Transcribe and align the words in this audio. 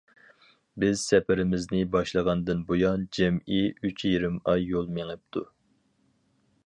بىز 0.83 1.01
سەپىرىمىزنى 1.09 1.81
باشلىغاندىن 1.95 2.63
بۇيان 2.71 3.05
جەمئىي 3.19 3.69
ئۇچ 3.85 4.07
يېرىم 4.13 4.41
ئاي 4.51 4.67
يول 4.73 4.93
مېڭىپتۇ. 4.97 5.45